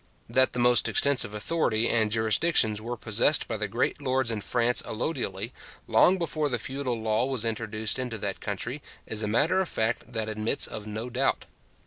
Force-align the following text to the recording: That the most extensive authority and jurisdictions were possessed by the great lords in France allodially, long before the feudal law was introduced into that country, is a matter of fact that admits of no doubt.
That 0.27 0.53
the 0.53 0.57
most 0.59 0.89
extensive 0.89 1.35
authority 1.35 1.87
and 1.87 2.11
jurisdictions 2.11 2.81
were 2.81 2.97
possessed 2.97 3.47
by 3.47 3.57
the 3.57 3.67
great 3.67 4.01
lords 4.01 4.31
in 4.31 4.41
France 4.41 4.81
allodially, 4.81 5.51
long 5.85 6.17
before 6.17 6.49
the 6.49 6.57
feudal 6.57 6.99
law 6.99 7.27
was 7.27 7.45
introduced 7.45 7.99
into 7.99 8.17
that 8.17 8.41
country, 8.41 8.81
is 9.05 9.21
a 9.21 9.27
matter 9.27 9.61
of 9.61 9.69
fact 9.69 10.11
that 10.11 10.27
admits 10.27 10.65
of 10.65 10.87
no 10.87 11.11
doubt. 11.11 11.45